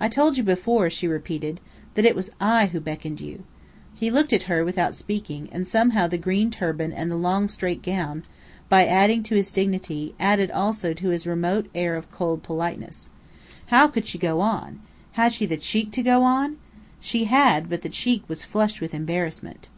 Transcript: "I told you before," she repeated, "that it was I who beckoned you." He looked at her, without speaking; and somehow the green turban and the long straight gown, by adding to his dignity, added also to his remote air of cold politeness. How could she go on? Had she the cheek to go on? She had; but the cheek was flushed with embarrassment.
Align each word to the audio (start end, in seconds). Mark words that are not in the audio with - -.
"I 0.00 0.08
told 0.08 0.36
you 0.36 0.42
before," 0.42 0.90
she 0.90 1.06
repeated, 1.06 1.60
"that 1.94 2.04
it 2.04 2.16
was 2.16 2.30
I 2.40 2.66
who 2.66 2.80
beckoned 2.80 3.20
you." 3.20 3.44
He 3.94 4.10
looked 4.10 4.32
at 4.32 4.48
her, 4.50 4.64
without 4.64 4.96
speaking; 4.96 5.48
and 5.52 5.68
somehow 5.68 6.08
the 6.08 6.18
green 6.18 6.50
turban 6.50 6.92
and 6.92 7.08
the 7.08 7.14
long 7.16 7.48
straight 7.48 7.80
gown, 7.80 8.24
by 8.68 8.84
adding 8.88 9.22
to 9.22 9.36
his 9.36 9.52
dignity, 9.52 10.16
added 10.18 10.50
also 10.50 10.94
to 10.94 11.10
his 11.10 11.28
remote 11.28 11.68
air 11.76 11.94
of 11.94 12.10
cold 12.10 12.42
politeness. 12.42 13.08
How 13.66 13.86
could 13.86 14.08
she 14.08 14.18
go 14.18 14.40
on? 14.40 14.80
Had 15.12 15.32
she 15.32 15.46
the 15.46 15.56
cheek 15.56 15.92
to 15.92 16.02
go 16.02 16.24
on? 16.24 16.56
She 16.98 17.26
had; 17.26 17.68
but 17.70 17.82
the 17.82 17.88
cheek 17.88 18.24
was 18.26 18.42
flushed 18.44 18.80
with 18.80 18.92
embarrassment. 18.94 19.68